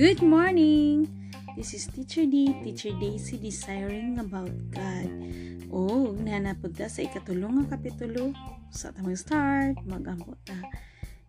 [0.00, 1.12] Good morning!
[1.60, 5.12] This is Teacher D, Teacher Daisy, Desiring About God.
[5.68, 8.32] O, oh, nanapod ta sa ikatulong nga kapitulo.
[8.72, 10.56] Sa tamang start, mag-ambot ta.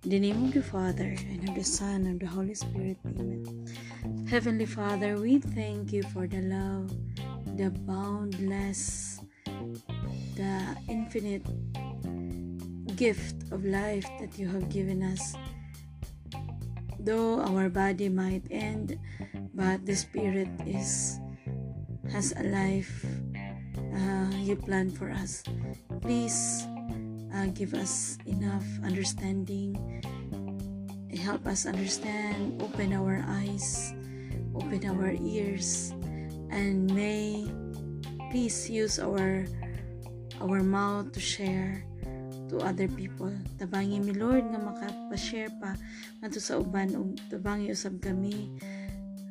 [0.07, 2.95] In the name of the Father, and of the Son, and of the Holy Spirit.
[3.03, 3.43] Amen.
[4.31, 6.95] Heavenly Father, we thank you for the love,
[7.59, 9.19] the boundless,
[10.39, 11.43] the infinite
[12.95, 15.35] gift of life that you have given us
[17.05, 18.97] though our body might end
[19.53, 21.19] but the spirit is
[22.11, 23.05] has a life
[23.91, 25.43] uh, you plan for us.
[26.01, 26.63] Please
[27.35, 29.75] uh, give us enough understanding.
[31.11, 33.93] Help us understand open our eyes
[34.55, 35.93] open our ears
[36.51, 37.47] and may
[38.31, 39.45] please use our
[40.41, 41.83] our mouth to share
[42.51, 43.31] to other people.
[43.55, 45.71] Tabangi mi Lord nga makapa-share pa
[46.19, 48.51] ngadto sa uban ug tabangi usab kami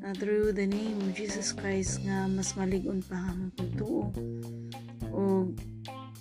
[0.01, 4.09] uh, through the name of Jesus Christ nga mas malig-on pa ang pagtuo.
[5.13, 5.53] O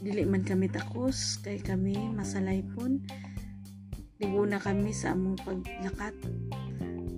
[0.03, 2.99] dili man kami takos kay kami masalaypon.
[4.19, 6.11] Liguna kami sa among paglakat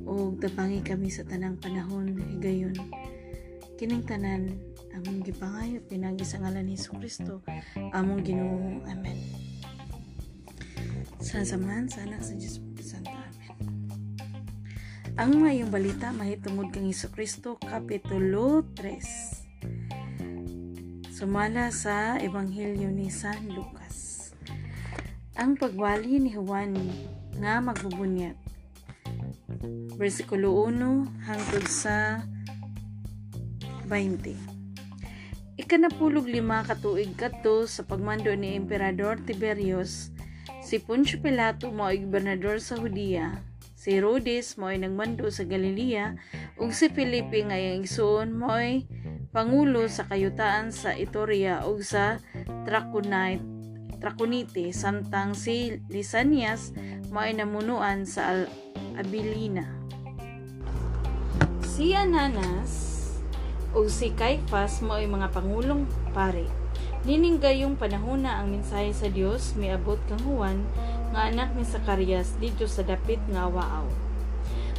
[0.06, 2.78] o tabangi kami sa tanang panahon higayon.
[3.82, 4.54] Kining tanan
[4.94, 7.42] among gipangayo pinagi sa ngalan ni Kristo
[7.98, 8.86] among Ginoo.
[8.86, 9.51] Amen.
[11.22, 13.14] Sa samahan sana sa Diyos Santa.
[13.14, 13.54] Amen.
[15.22, 21.14] Ang ngayong balita mahitungod kang Iso Kristo, Kapitulo 3.
[21.14, 24.18] Sumala sa Ebanghelyo ni San Lucas.
[25.38, 26.74] Ang pagwali ni Juan
[27.38, 28.42] nga magbubunyag.
[30.02, 32.26] Versikulo 1 hangtod sa
[33.86, 35.62] 20.
[35.62, 40.10] Ikanapulog lima katuig kato sa pagmando ni Emperador Tiberius
[40.72, 43.44] Si Poncio Pilato mo ay gobernador sa Hudiya.
[43.76, 46.16] Si Herodes mo ay nagmando sa Galilea
[46.56, 48.88] ug si Felipe nga iyang igsoon mo ay
[49.36, 52.24] pangulo sa kayutaan sa Itoria ug sa
[52.64, 53.44] Traconite
[54.00, 56.72] Traconite samtang si Lisanias
[57.12, 58.48] mo ay namunuan sa Al
[58.96, 59.68] Abilina.
[61.68, 62.72] Si Ananas
[63.76, 65.84] o si Caiphas mo ay mga pangulong
[66.16, 66.61] pare.
[67.02, 70.62] Nining gayong panahon na ang mensahe sa Dios miabot kang Juan
[71.10, 73.90] nga anak ni Zacarias dito sa dapit nga waaw.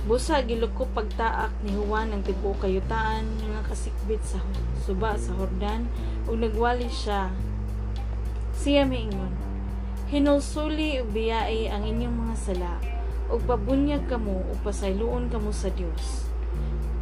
[0.06, 4.38] Busa giluko pagtaak ni Juan ang tibuok kayutaan nga kasikbit sa
[4.86, 5.90] suba sa Hordan
[6.30, 7.34] ug nagwali siya.
[8.54, 9.34] Siya miingon,
[10.06, 12.78] Hinulsuli biyai ang inyong mga sala
[13.34, 16.30] ug pabunyag kamo ug pasayloon kamo sa Dios.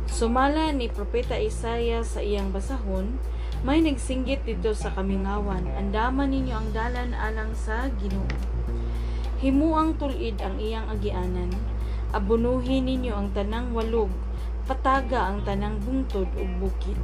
[0.08, 3.20] Sumala ni propeta Isaiah sa iyang basahon
[3.60, 8.24] may nagsinggit dito sa kamingawan, andaman ninyo ang dalan alang sa Ginoo.
[9.44, 11.52] Himuang tulid ang iyang agianan,
[12.16, 14.08] abunuhin ninyo ang tanang walog,
[14.64, 16.96] pataga ang tanang bungtod ug bukid.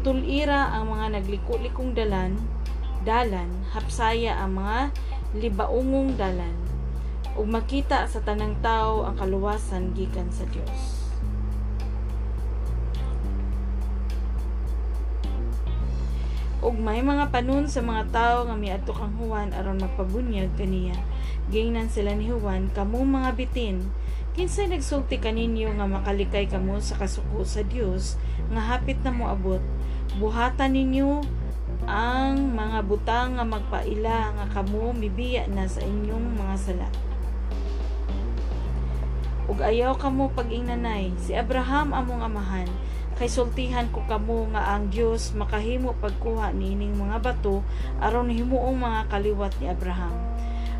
[0.00, 2.40] Tulira ang mga nagliko-likong dalan,
[3.04, 4.96] dalan, hapsaya ang mga
[5.36, 6.56] libaungong dalan,
[7.36, 10.99] ug makita sa tanang tao ang kaluwasan gikan sa Dios.
[16.60, 20.96] Ug may mga panon sa mga tao nga miadto kang Juan aron magpabunyag kaniya.
[21.48, 23.88] Gingnan sila ni Juan kamo mga bitin.
[24.36, 28.20] Kinsay nagsulti kaninyo nga makalikay kamo sa kasuko sa Dios
[28.52, 29.64] nga hapit na mo abot.
[30.20, 31.24] Buhatan ninyo
[31.88, 36.88] ang mga butang nga magpaila nga kamo mibiya na sa inyong mga sala.
[39.48, 42.68] Ug ayaw kamo pag-ingnanay si Abraham among amahan
[43.20, 47.60] kay sultihan ko kamo nga ang Dios makahimo pagkuha niining mga bato
[48.00, 50.16] aron himuong mga kaliwat ni Abraham.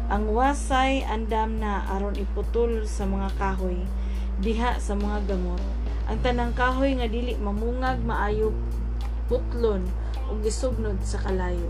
[0.08, 3.84] Ang wasay andam na aron iputol sa mga kahoy
[4.40, 5.60] diha sa mga gamot.
[6.08, 8.56] Ang tanang kahoy nga dili mamungag maayo
[9.28, 9.84] putlon
[10.32, 11.68] ug gisugnod sa kalayo.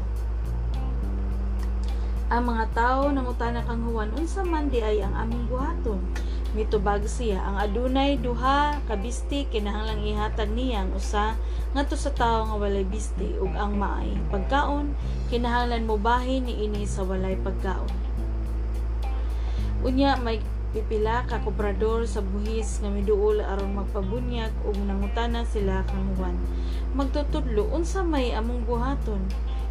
[2.30, 5.98] Ang mga tawo nangutana kang Juan unsa man di ay ang aming buhaton
[6.50, 7.38] mitubag siya.
[7.46, 11.38] Ang adunay duha ka bisti kinahanglang ihatag niyang usa
[11.74, 14.18] ngadto sa tawo nga walay bisti ug ang maay.
[14.34, 14.94] Pagkaon
[15.30, 17.90] kinahanglan mo bahin ni ini sa walay pagkaon.
[19.86, 26.14] Unya may pipila ka kobrador sa buhis nga miduol aron magpabunyag ug nangutana sila kang
[26.18, 26.36] Juan.
[26.98, 29.22] Magtutudlo unsa may among buhaton?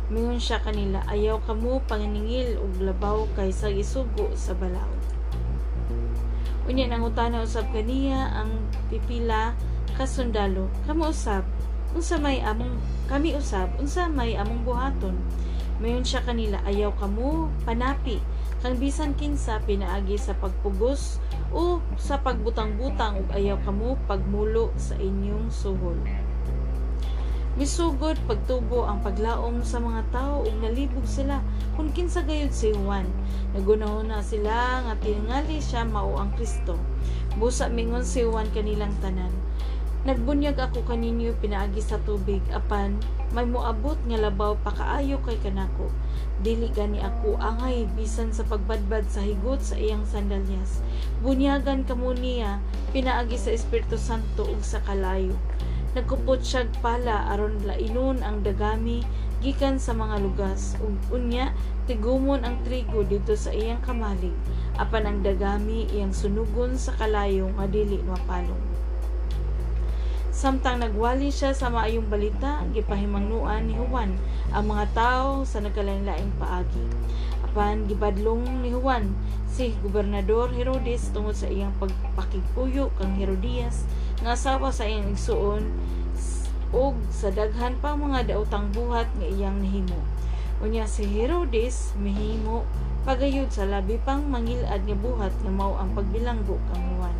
[0.09, 4.98] Mingon siya kanila ayaw kamo panginingil og labaw kaysa isugo sa balaw
[6.69, 8.61] Unya nangutana usab kaniya ang
[8.93, 9.57] pipila
[9.97, 10.69] ka sundalo.
[10.85, 11.41] Kamo usab
[11.97, 12.77] unsa may among
[13.09, 15.17] kami usab unsa may among buhaton.
[15.81, 18.21] Mayon siya kanila ayaw kamo panapi
[18.61, 21.17] kang bisan kinsa pinaagi sa pagpugos
[21.49, 25.97] o sa pagbutang-butang ug ayaw kamo pagmulo sa inyong suhol.
[27.59, 31.43] Misugod pagtubo ang paglaom sa mga tao ug nalibog sila
[31.75, 33.03] kun kinsa gayud si Juan.
[33.51, 36.79] Nagunahon na sila nga tingali siya mao ang Kristo.
[37.35, 39.35] Busa mingon si Juan kanilang tanan.
[40.07, 42.95] Nagbunyag ako kaninyo pinaagi sa tubig apan
[43.35, 45.91] may moabot nga labaw pakaayo kay kanako
[46.41, 50.81] dili gani ako angay bisan sa pagbadbad sa higot sa iyang sandalyas
[51.21, 52.57] bunyagan kamo niya
[52.89, 55.37] pinaagi sa Espiritu Santo ug sa kalayo
[55.99, 59.03] nagkupot siya pala aron lainon ang dagami
[59.43, 60.79] gikan sa mga lugas.
[60.79, 61.51] Ug unya
[61.91, 64.35] tigumon ang trigo dito sa iyang kamalig.
[64.79, 68.63] Apan ang dagami iyang sunugon sa kalayo nga dili mapalong.
[70.31, 74.15] Samtang nagwali siya sa maayong balita, gipahimangnuan ni Juan
[74.55, 76.85] ang mga tao sa nagkalain-laing paagi.
[77.49, 79.09] Apan gibadlong ni Juan
[79.49, 83.89] si Gobernador Herodes tungod sa iyang pagpakigpuyo kang Herodias
[84.21, 85.65] nga asawa sa iyang igsuon
[86.69, 89.97] ug sa daghan pa mga daotang buhat nga iyang nahimo.
[90.61, 92.69] Unya si Herodes mihimo
[93.01, 97.17] pagayod sa labi pang mangilad nga buhat nga mao ang pagbilanggo kang Juan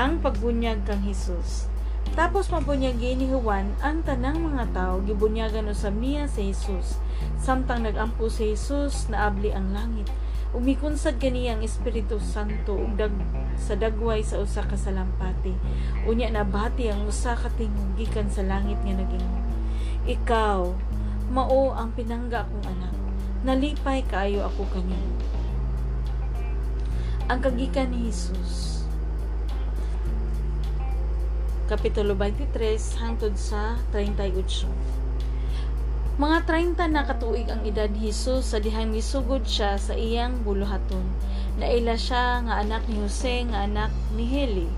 [0.00, 1.73] ang pagbunyag kang Hesus.
[2.14, 7.02] Tapos mabunyagi ni Juan ang tanang mga tao gibunyagan usab niya si Hesus.
[7.42, 10.06] Samtang nagampo si Hesus naabli ang langit.
[10.54, 13.10] Umikunsad kani ang Espiritu Santo ug dag,
[13.58, 15.58] sa dagway sa usa ka salampati.
[16.06, 19.26] Unya nabati ang usa ka tingog gikan sa langit nga naging
[20.06, 20.70] Ikaw
[21.34, 22.94] mao ang pinangga kong anak.
[23.42, 25.02] Nalipay kaayo ako kanya.
[27.26, 28.73] Ang kagikan ni Hesus
[31.64, 34.68] Kapitulo 23 hangtod sa 38.
[36.20, 41.08] Mga 30 na katuig ang edad ni Jesus sa dihang misugod siya sa iyang buluhaton.
[41.56, 44.68] Naila siya nga anak ni Jose nga anak ni Heli.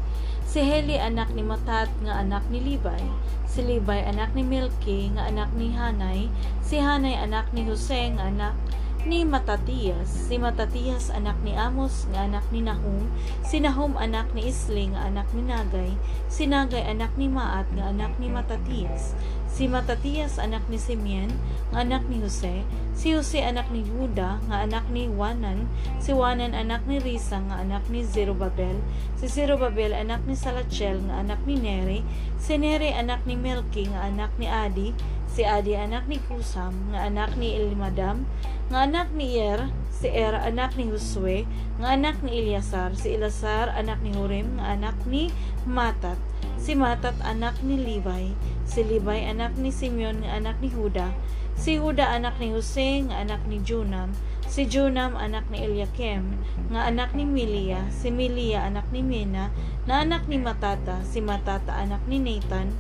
[0.47, 3.03] Si Heli anak ni Matat nga anak ni Libay.
[3.51, 6.31] Si Libay anak ni Melki nga anak ni Hanay.
[6.63, 12.27] Si Hanay anak ni Jose nga anak ni Matatias, si Matatias anak ni Amos nga
[12.27, 13.07] anak ni Nahum,
[13.47, 15.95] si Nahum anak ni Isli nga anak ni Nagay,
[16.27, 19.15] si Nagay anak ni Maat nga anak ni Matatias,
[19.47, 21.31] si Matatias anak ni Simeon
[21.71, 22.67] nga anak ni Jose,
[22.99, 25.71] si Jose anak ni Juda nga anak ni Wanan,
[26.03, 28.83] si Wanan anak ni Risa nga anak ni Zerubabel,
[29.15, 32.03] si Zerubabel anak ni Salachel nga anak ni Neri,
[32.43, 34.91] si Neri anak ni Melki nga anak ni Adi,
[35.37, 38.25] si Adi anak ni Kusam nga anak ni Elimadam,
[38.73, 41.45] nga anak ni Er, si Er anak ni Josue,
[41.77, 45.29] nga anak ni Eliasar, si Elasar anak ni Hurim, nga anak ni
[45.69, 46.17] Matat,
[46.57, 48.33] si Matat anak ni Libay,
[48.65, 51.13] si Libay anak ni Simeon, nga anak ni Huda,
[51.53, 54.17] si Huda anak ni Jose, nga anak ni Junam,
[54.49, 56.33] si Junam anak ni Eliakim,
[56.73, 59.53] nga anak ni Milia, si Milia anak ni Mena,
[59.85, 62.73] na anak ni Matata, si Matata anak ni Nathan,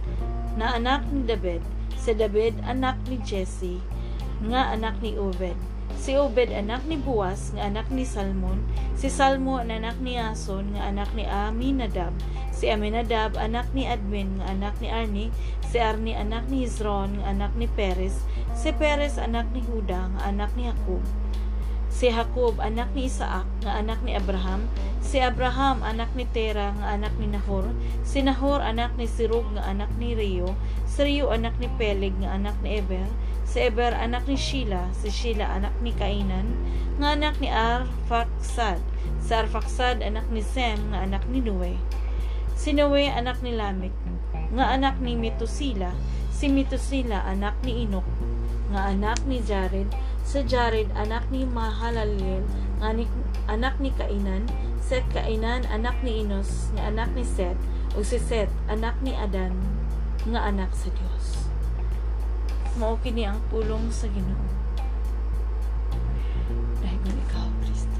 [0.56, 1.75] na anak ni David,
[2.06, 3.82] si David anak ni Jesse,
[4.47, 5.58] nga anak ni Obed,
[5.99, 8.62] Si Obed anak ni Buas nga anak ni Salmon,
[8.94, 12.14] si Salmo anak ni Ason nga anak ni Aminadab,
[12.55, 15.26] si Aminadab anak ni Admin nga anak ni Arni,
[15.67, 18.23] si Arni anak ni Hezron nga anak ni Perez,
[18.55, 21.03] si Perez anak ni Huda nga anak ni Jacob.
[21.96, 24.69] Si Jacob anak ni Isaac nga anak ni Abraham,
[25.00, 27.72] si Abraham anak ni Tera nga anak ni Nahor,
[28.05, 30.53] si Nahor anak ni Sirug nga anak ni Rio,
[30.84, 33.08] si Rio anak ni Peleg nga anak ni Eber,
[33.46, 36.50] Si Eber anak ni Sheila, si Sheila anak ni Kainan,
[36.98, 38.82] nga anak ni Arfaksad.
[39.22, 41.79] Si Arfaksad anak ni Sem, nga anak ni Noe.
[42.58, 43.94] Si Noe anak ni Lamik,
[44.50, 45.94] nga anak ni Metusila.
[46.34, 48.05] Si Metusila anak ni Inok,
[48.74, 49.88] nga anak ni Jared.
[50.27, 52.43] Si Jared anak ni Mahalalel,
[52.83, 53.06] nga ni,
[53.47, 54.51] anak ni Kainan.
[54.83, 57.55] Set Kainan anak ni Inos, nga anak ni Set.
[57.95, 59.55] O si Set anak ni Adan,
[60.27, 61.47] nga anak sa Dios
[62.77, 64.47] mao kini ang pulong sa Ginoo
[66.85, 67.97] dahil kung ikaw Kristo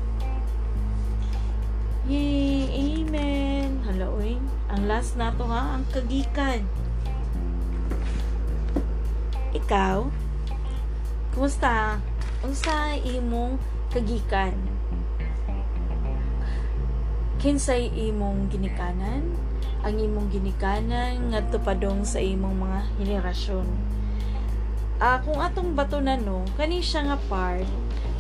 [2.07, 2.71] Yay!
[3.03, 3.83] Amen!
[3.83, 4.39] Halaoy.
[4.71, 6.63] Ang last nato ha, ang kagikan.
[9.51, 10.07] Ikaw,
[11.35, 11.99] kumusta?
[12.45, 13.57] Unsa imong
[13.89, 14.53] kagikan?
[17.41, 19.37] Kinsay imong ginikanan?
[19.87, 23.97] Ang imong ginikanan ngadto padong sa imong mga henerasyon
[25.01, 27.69] uh, kung atong bato na no, kani siya nga part,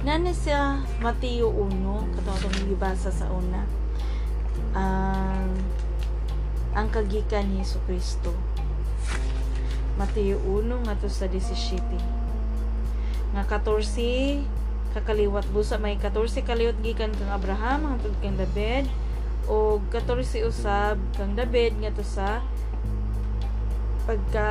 [0.05, 3.65] na siya Mateo 1, katong atong gibasa sa una.
[4.77, 8.37] Ang uh, ang kagikan ni Hesus Kristo.
[9.97, 12.16] Mateo 1 nga to sa 17.
[13.37, 14.41] Nga 14
[14.97, 15.77] kakaliwat busa.
[15.77, 18.89] May 14 kaliwat gikan kang Abraham hangtod kang David.
[19.45, 22.41] O 14 usab kang David nga to sa
[24.09, 24.49] pagka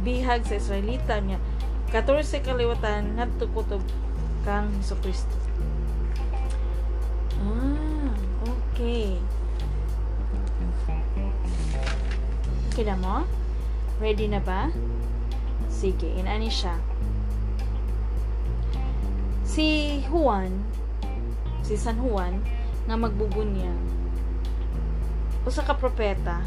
[0.00, 1.36] bihag sa Israelita niya.
[1.92, 3.84] 14 kaliwatan ngadto kutob
[4.42, 5.36] kang Hesus Kristo
[7.42, 8.10] ah
[8.42, 9.18] okay.
[12.84, 13.24] Na mo?
[13.98, 14.68] Ready na ba
[15.76, 16.80] sige inani siya.
[19.44, 20.64] Si Juan
[21.60, 22.40] si San Juan
[22.88, 23.76] nga magbubunyag
[25.46, 26.42] usa ka propeta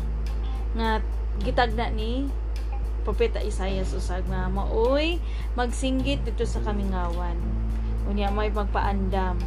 [0.74, 1.04] nga
[1.44, 2.28] gitagna ni
[3.04, 5.20] propeta Isaias usag nga maoy
[5.56, 7.36] magsinggit dito sa kamingawan.
[8.12, 9.40] Unya may magpaandam.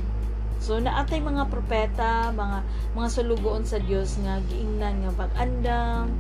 [0.62, 2.64] So naatay mga propeta mga
[2.96, 6.12] mga sulugoon sa Dios nga giingnan nga pag-andam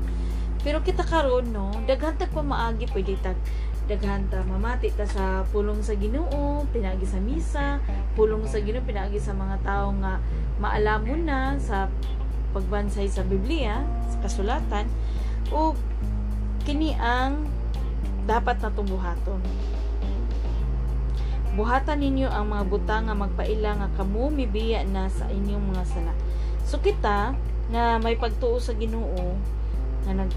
[0.62, 1.74] pero kita karon no?
[1.84, 3.38] Daghan tag pamaagi pwede tag
[3.90, 7.82] daghan ta mamati ta sa pulong sa Ginoo pinagi sa misa
[8.14, 10.22] pulong sa Ginoo pinagi sa mga tao nga
[10.62, 11.90] maalamon na sa
[12.54, 14.86] pagbansay sa Biblia sa kasulatan
[15.50, 15.74] o
[16.62, 17.42] kini ang
[18.22, 19.42] dapat natong buhaton.
[21.52, 26.14] Buhatan ninyo ang mga butang nga magpaila nga kamo mibiya na sa inyong mga sala.
[26.64, 27.36] So kita
[27.68, 29.36] na may pagtuo sa Ginoo
[30.06, 30.30] na nag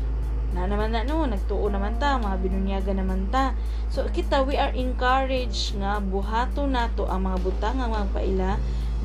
[0.54, 3.58] na naman na no, nagtuo naman ta, mga binunyaga naman ta.
[3.90, 8.52] So kita we are encouraged nga buhato nato ang mga butang nga mga paila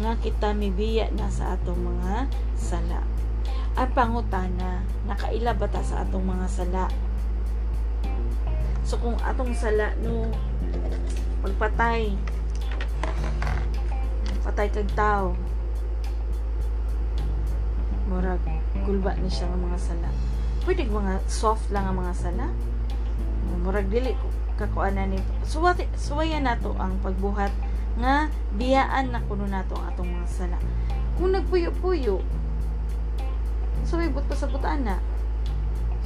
[0.00, 2.28] nga kita mibiya na sa atong mga
[2.58, 3.00] sala.
[3.78, 6.84] Ang pangutana, nakaila ba ta sa atong mga sala?
[8.84, 10.28] So kung atong sala no
[11.40, 12.12] pagpatay
[14.44, 15.32] patay kag tao
[18.10, 18.42] murag
[18.82, 20.10] gulba ni siya ng mga sala
[20.64, 22.46] pwede mga soft lang ang mga sala.
[23.60, 24.16] Murag dili
[24.60, 27.52] kakuan na ni suwati suwaya nato ang pagbuhat
[27.96, 30.58] nga biyaan na kuno nato ang atong mga sala.
[31.16, 32.20] Kung nagpuyo-puyo
[33.88, 34.96] so ibot sa butaan na.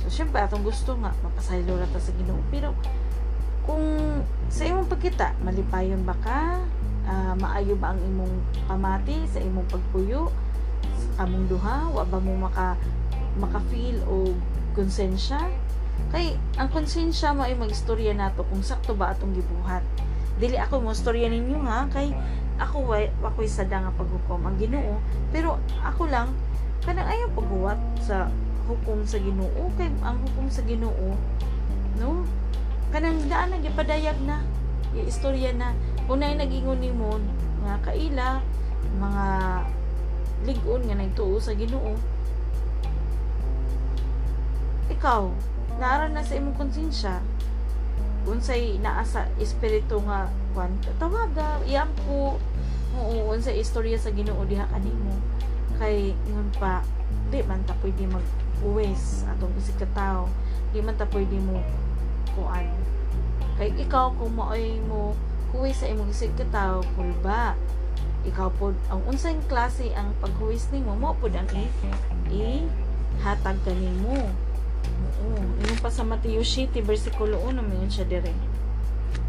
[0.03, 2.39] So syempre atong gusto nga mapasaylo ra ta sa Ginoo.
[2.49, 2.73] Pero
[3.67, 3.83] kung
[4.49, 6.63] sa imong pagkita malipayon ba ka?
[7.05, 8.33] Uh, maayo ba ang imong
[8.65, 10.33] pamati sa imong pagpuyo?
[10.97, 11.91] Sa kamong duha?
[11.93, 12.79] Wa ba mo maka
[13.38, 14.31] maka-feel o
[14.75, 15.38] konsensya?
[16.11, 19.83] Kay ang konsensya mo ay magistorya nato kung sakto ba atong gibuhat.
[20.38, 21.87] Dili ako mo storya ninyo ha?
[21.91, 22.11] Kay
[22.59, 25.03] ako way ako'y sada nga paghukom ang Ginoo
[25.35, 26.31] pero ako lang
[26.87, 28.31] kanang ayaw paghuwat sa
[28.71, 31.19] hukom sa Ginoo kay ang hukom sa Ginoo
[31.99, 32.23] no?
[32.95, 34.43] Kanang daan na gipadayag na
[34.95, 35.75] istorya na.
[36.07, 37.19] Na nagingon nimo
[37.67, 38.38] nga kaila
[39.00, 39.26] mga
[40.47, 41.99] ligon nga nagtuo sa Ginoo
[45.05, 45.29] ikaw
[45.77, 47.21] naara na sa imong konsensya
[48.25, 52.41] unsay naa sa espiritu nga kwan tawaga iampo
[52.97, 55.13] oo unsay istorya sa Ginoo diha kanimo.
[55.77, 56.81] Kay ngon pa
[57.29, 58.25] di man ta pwede mag
[58.65, 60.25] uwes atong isig ka tao
[60.73, 61.61] di man ta pwede mo
[62.33, 62.65] kuan.
[63.61, 65.13] Kay ikaw kung maoy mo
[65.53, 67.53] kuwis sa imong isig ka tao kulba
[68.25, 71.69] ikaw pod ang unsay klase ang paghuwis nimo mo pod ang i,
[72.33, 72.65] i
[73.21, 74.33] hatag kanimo
[75.25, 75.41] Oo.
[75.64, 78.33] Yung pa sa Mateo City, versikulo 1, mayon siya dire.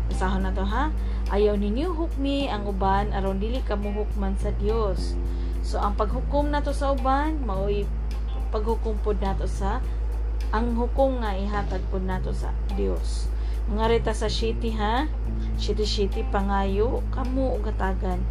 [0.09, 0.93] Basahon na to ha.
[1.33, 5.17] Ayaw ninyo hukmi ang uban aron dili ka muhukman sa Dios.
[5.65, 7.89] So ang paghukom nato sa uban mao'y
[8.53, 9.81] paghukom pod nato sa
[10.53, 13.25] ang hukom nga ihatag pod nato sa Dios.
[13.65, 15.09] Mga reta sa city ha.
[15.57, 18.21] City city pangayo kamo ug gatagan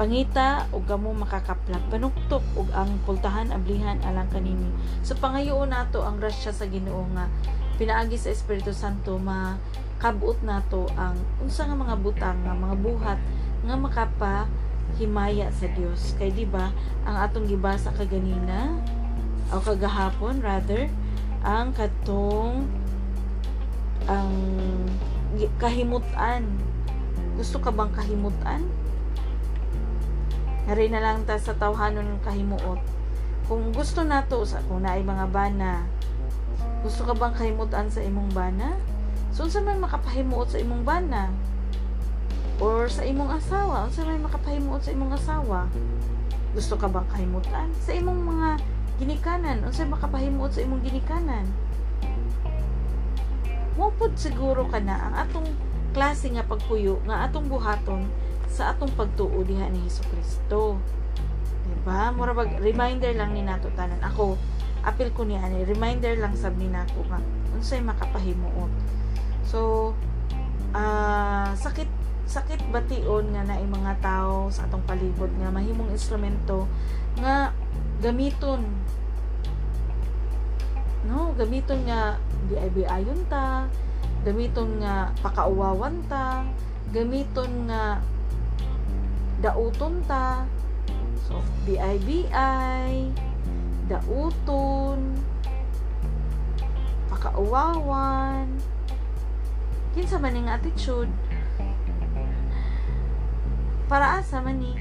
[0.00, 4.72] pangita ug kamo makakaplag panuktok ug ang pultahan ablihan alang kanini.
[5.04, 7.28] So pangayoon nato ang grasya sa Ginoo nga
[7.76, 13.20] pinaagi sa Espiritu Santo makabuot nato ang unsa nga mga butang nga mga buhat
[13.68, 14.48] nga makapa
[14.96, 16.72] himaya sa Dios kay di ba
[17.04, 18.80] ang atong gibasa kaganina
[19.52, 20.88] o kagahapon rather
[21.44, 22.64] ang katong
[24.08, 24.32] ang
[25.60, 26.48] kahimutan.
[27.36, 28.64] Gusto ka bang kahimutan
[30.68, 32.80] Hari na lang ta sa tawhanon kahimuot.
[33.48, 35.88] Kung gusto nato sa kung naay mga bana,
[36.84, 38.76] gusto ka bang kahimutan sa imong bana?
[39.30, 41.32] So, unsa man makapahimuot sa imong bana?
[42.60, 43.88] Or sa imong asawa?
[43.88, 45.64] Unsa man makapahimuot sa imong asawa?
[46.52, 47.68] Gusto ka bang kahimutan?
[47.80, 48.48] Sa imong mga
[49.00, 49.64] ginikanan?
[49.64, 51.48] Unsa makapahimuot sa imong ginikanan?
[53.80, 55.48] Mupod siguro ka na ang atong
[55.96, 58.06] klase nga pagpuyo nga atong buhaton
[58.50, 60.76] sa atong pagtuo diha ni Hesus Kristo.
[61.70, 62.10] Diba?
[62.10, 64.02] Mura bag reminder lang ni nato tanan.
[64.02, 64.34] Ako
[64.82, 67.22] apil ko ni ani reminder lang sab ni nako nga
[67.54, 68.72] unsay makapahimuot.
[69.46, 69.92] So
[70.74, 71.88] ah, sakit
[72.30, 76.70] sakit bation nga na mga tao sa atong palibot nga mahimong instrumento
[77.18, 77.50] nga
[77.98, 78.62] gamiton
[81.10, 83.66] no gamiton nga biay-biayon ta
[84.22, 86.46] gamiton nga pakauwawan ta
[86.94, 87.98] gamiton nga
[89.40, 90.44] dauton ta.
[91.26, 93.10] So biay-biay
[93.88, 95.18] dauton.
[97.10, 98.46] Pakauwawan.
[99.96, 101.10] Kinsa man ning attitude?
[103.90, 104.78] Para asa man ni?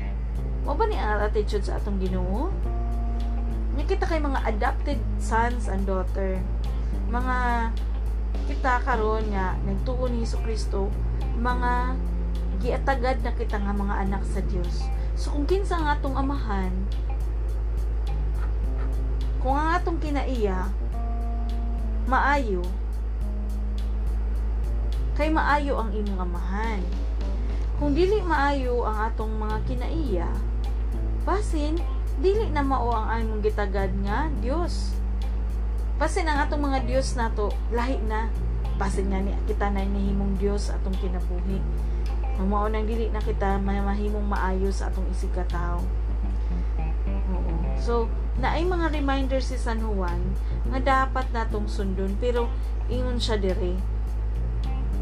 [0.61, 2.53] Mo ba ni ang attitude sa atong Ginoo?
[3.89, 6.37] Kita kay mga adopted sons and daughter.
[7.09, 7.37] Mga
[8.45, 10.93] kita karon nga nagtuo ni Kristo
[11.41, 11.97] mga
[12.59, 14.85] giatagad na kita nga mga anak sa Dios
[15.15, 16.71] so kung kinsa nga atong amahan
[19.39, 20.67] kung ang atong kinaiya
[22.07, 22.63] maayo
[25.19, 26.79] kay maayo ang imong amahan.
[27.75, 30.31] Kung dili maayo ang atong mga kinaiya
[31.27, 31.75] basin
[32.23, 34.95] dili na mao ang among gitagad nga Dios
[35.99, 38.31] basin ang atong mga Dios nato lahi na.
[38.79, 41.59] Basin nga ni kita na nihimong Dios atong kinabuhi
[42.47, 45.83] mao nang dili na kita mahimong maayo sa atong isig ka tao.
[47.09, 47.53] Oo.
[47.79, 47.93] So,
[48.39, 50.19] naay mga reminder si San Juan
[50.71, 52.47] nga dapat natong sundon pero
[52.87, 53.75] ingon siya dire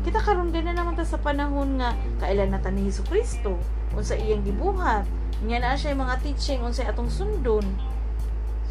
[0.07, 1.91] kita karon na naman ta sa panahon nga
[2.23, 3.59] kailan na ni Hesus Kristo
[3.91, 5.03] unsa iyang gibuhat.
[5.43, 7.67] Nya na siya mga teaching unsay atong sundon.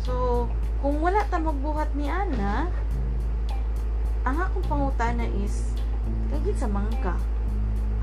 [0.01, 0.49] So
[0.81, 2.73] kung wala ta magbuhat ni ana
[4.25, 5.77] ang akong pangutana is
[6.33, 7.21] kagid sa mangka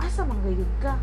[0.04, 1.00] asa manggayud ka?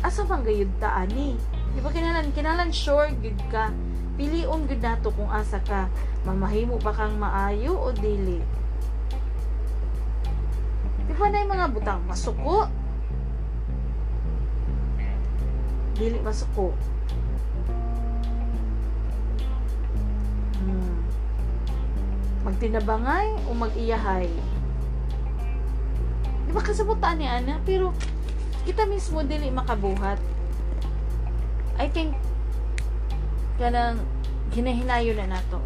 [0.00, 1.36] Asa manggayud ta ani?
[1.76, 3.68] Di ba kinalan kinalan sure gud ka?
[4.16, 5.92] Pilion gud nato kung asa ka.
[6.24, 8.40] Mamahimo ba kang maayo o dili?
[11.04, 12.66] Di ba na mga butang masuko?
[15.92, 16.72] Dili masuko.
[20.58, 21.00] Hmm.
[22.42, 24.26] magtinabangay o mag-iyahay
[26.48, 27.60] di ba kasabutan ni Ana?
[27.68, 27.92] Pero
[28.64, 30.16] kita mismo dili makabuhat.
[31.76, 32.16] I think
[33.60, 34.00] kanang
[34.56, 35.60] hinahinayo na nato.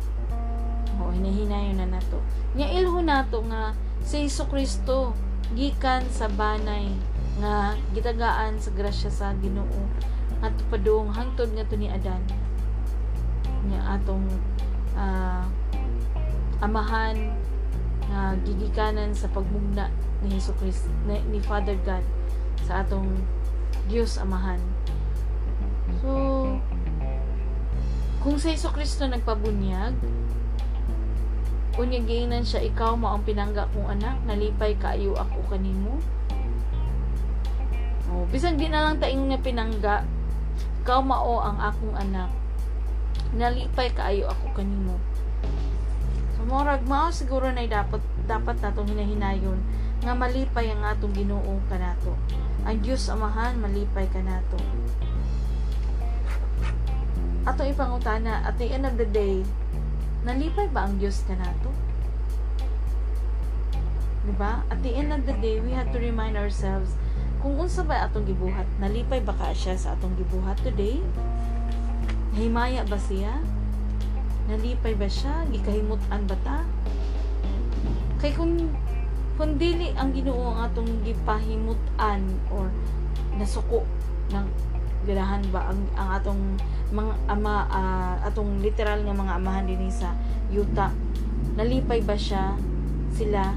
[0.99, 2.19] O hinahinayo na nato.
[2.59, 5.15] Nya ilho nato nga si Hesus Kristo
[5.55, 6.91] gikan sa banay
[7.39, 9.87] nga gitagaan sa grasya sa Ginoo.
[10.43, 12.27] At padung hangtod nga to ni Adan.
[13.71, 14.27] Nya atong
[14.99, 15.47] ah,
[16.59, 17.42] amahan
[18.13, 19.89] nga gigikanan sa pagmugna
[20.21, 22.05] ni Hesus Kristo ni, ni Father God
[22.69, 23.09] sa atong
[23.89, 24.61] Dios amahan.
[26.05, 26.11] So
[28.21, 29.97] kung sa Hesus Kristo nagpabunyag
[31.81, 32.05] unya
[32.45, 35.97] siya ikaw mao ang pinangga kong anak nalipay kaayo ako kanimo.
[38.13, 39.97] Oh bisan di na lang taing nga pinangga
[40.85, 42.29] ikaw mao ang akong anak
[43.33, 45.01] nalipay kaayo ako kanimo
[46.43, 49.63] so morag mao siguro na dapat dapat natong hinahinayon
[50.03, 52.19] nga malipay ang atong Ginoo kanato
[52.67, 54.59] ang Dios amahan malipay kanato
[57.47, 59.47] ato ipangutana at the end of the day
[60.23, 61.71] nalipay ba ang Diyos kanato?
[64.23, 64.63] Diba?
[64.71, 66.95] At the end of the day, we have to remind ourselves
[67.43, 71.03] kung unsa ba atong gibuhat, nalipay ba ka siya sa atong gibuhat today?
[72.39, 73.43] Himaya ba siya?
[74.53, 75.49] Nalipay ba siya?
[75.49, 76.61] Gikahimutan ba ta?
[78.21, 78.69] Kay kung
[79.41, 82.21] kung dili ang Ginoo ang atong gipahimutan
[82.53, 82.69] or
[83.41, 83.89] nasuko
[84.29, 84.45] ng
[85.09, 86.43] ganahan ba ang, ang atong
[86.93, 90.13] mga ama uh, atong literal nga mga amahan dinhi sa
[90.53, 90.93] yuta
[91.57, 92.55] nalipay ba siya
[93.17, 93.57] sila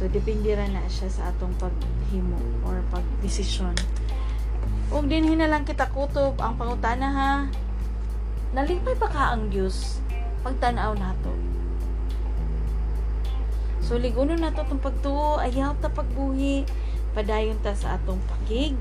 [0.00, 3.76] so depende na siya sa atong paghimo or pagdesisyon
[4.90, 7.32] ug din hinalang kita kutob ang pangutana ha
[8.52, 10.00] nalipay pa ka ang Dios
[10.44, 11.32] pagtan-aw nato
[13.92, 15.36] so ligunon nato tong pagtuo.
[15.36, 16.64] Ayaw ta pagbuhi.
[17.12, 18.72] Padayon ta sa atong pakig.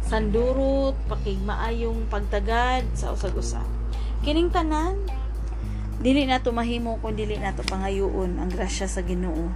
[0.00, 3.60] Sandurot pakigmaayong pagtagad sa usag-usa.
[4.24, 4.96] Kining tanan
[6.00, 9.52] dili nato mahimo kung dili nato pangayoon ang grasya sa Ginoo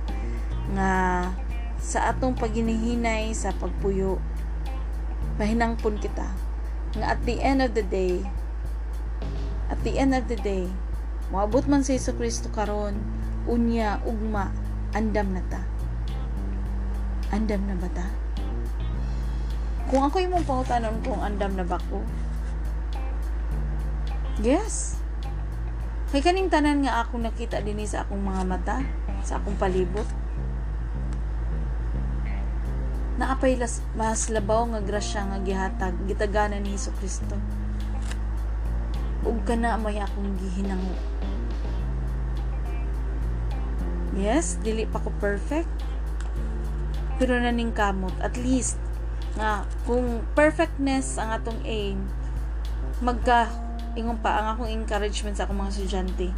[0.77, 0.91] nga
[1.81, 4.21] sa atong paginihinay sa pagpuyo
[5.41, 6.29] mahinangpon kita.
[7.01, 8.21] Nga at the end of the day
[9.71, 10.71] at the end of the day
[11.31, 12.95] moabot man si Hesus Kristo karon
[13.47, 14.51] unya ugma
[14.95, 15.63] andam na ta.
[17.35, 18.07] Andam na ba ta?
[19.91, 22.03] Kung ako yung mong pangutanon kung andam na ba ko?
[24.43, 24.99] Yes.
[26.11, 28.77] Kay kaning tanan nga ako nakita dinhi sa akong mga mata
[29.27, 30.07] sa akong palibot.
[33.17, 37.35] Naapay las, mas labaw nga grasya nga gihatag gitaganan ni Hesus Kristo
[39.27, 40.95] ug kana may akong gihinango.
[44.17, 45.69] Yes dili pa ko perfect.
[47.19, 48.79] Pero naning kamot at least
[49.37, 52.01] nga kung perfectness ang atong aim
[53.05, 53.53] magka
[53.97, 56.29] ingon pa ang akong encouragement sa akong mga estudyante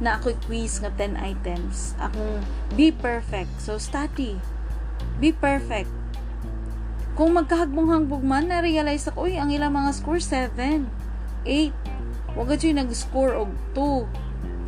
[0.00, 1.96] na ako quiz nga 10 items.
[1.96, 2.44] Akong
[2.76, 3.52] be perfect.
[3.60, 4.36] So study.
[5.16, 5.88] Be perfect.
[7.16, 10.84] Kung magkahagbong-hangbog man, na-realize ako, uy, ang ilang mga score, 7,
[11.48, 11.95] 8.
[12.36, 14.04] Huwag ka nag-score og 2,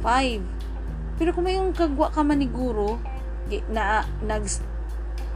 [0.00, 1.20] 5.
[1.20, 2.96] Pero kung may yung kagwa ka man ni guro,
[3.68, 4.48] na, nag,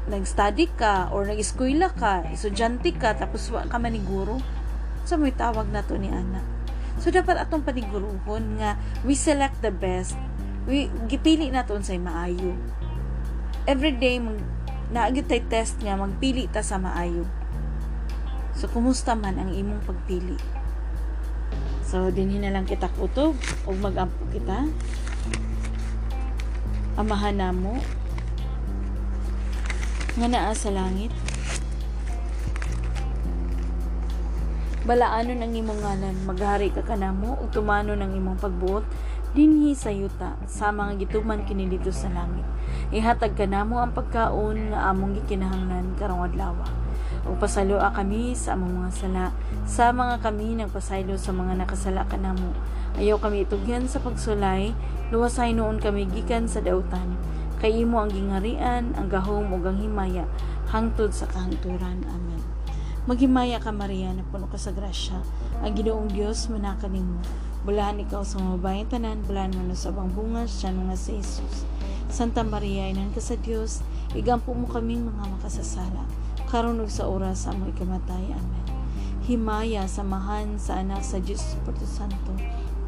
[0.09, 4.41] nag-study ka, or nag-eskwela ka, estudyante ka, tapos wa ka man ni guro,
[5.05, 6.41] so may tawag na to ni Ana.
[7.01, 10.17] So, dapat atong paniguruhon nga, we select the best.
[10.65, 12.57] We, gipili na to sa maayo.
[13.69, 14.21] Every day,
[14.93, 17.25] naagit tay test nga magpili ta sa maayo.
[18.53, 20.37] So kumusta man ang imong pagpili?
[21.93, 23.37] So dinhi na lang kita kutob
[23.69, 24.65] ug magampo kita.
[26.97, 27.77] Amahan namo.
[30.17, 31.13] Nga naa sa langit.
[34.89, 38.89] Balaano ng imong ngalan, maghari ka kanamo ug tumano ng imong pagbuot?
[39.37, 40.41] Dinhi sa yuta.
[40.49, 42.49] Sa mga gituman kini dito sa langit.
[42.89, 46.57] Ihatag kanamo ang pagkaon nga among gikinahanglan karong adlaw
[47.23, 49.27] ug pasaloa kami sa among mga sala.
[49.69, 52.51] Sa mga kami nagpasaylo sa mga nakasala kanamo
[52.99, 54.77] ayaw kami itugyan sa pagsulay.
[55.13, 57.17] Luwasay noon kami gikan sa dautan.
[57.61, 60.27] Kay imo ang gingarian ang gahom ug ang himaya.
[60.73, 62.43] Hangtod sa kahangturan amen.
[63.03, 65.19] Maghimaya ka Maria na puno ka sa grasya.
[65.67, 67.19] Ang Ginoong Dios manaka nimo.
[67.63, 71.67] Bulahan ikaw sa mga bayan tanan, bulahan mo sa abang bunga, siya nga sa Jesus.
[72.11, 73.87] Santa Maria, inan ka sa Diyos,
[74.19, 76.03] igampo mo kaming mga makasasala,
[76.53, 78.29] karunog sa oras sa mo ikamatay.
[78.29, 78.67] Amen.
[79.25, 82.37] Himaya, samahan sa anak sa Diyos Espiritu Santo,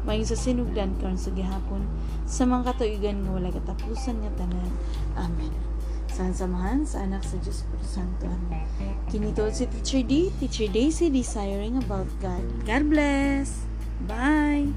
[0.05, 1.81] maing sa sinugdan karon sa gihapon,
[2.29, 4.69] sa mga katuigan nga wala katapusan nga tanan.
[5.17, 5.49] Amen.
[6.05, 8.29] Saan samahan sa anak sa Diyos Espiritu Santo.
[8.29, 8.61] Amen.
[9.09, 12.45] Kinito si Teacher D, Teacher Daisy, desiring about God.
[12.69, 13.65] God bless!
[14.05, 14.69] Bye!